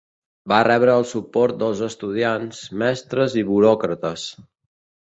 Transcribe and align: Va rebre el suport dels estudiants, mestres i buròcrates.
Va 0.53 0.61
rebre 0.67 0.95
el 1.01 1.05
suport 1.09 1.59
dels 1.65 1.83
estudiants, 1.89 2.65
mestres 2.85 3.39
i 3.45 3.49
buròcrates. 3.53 4.27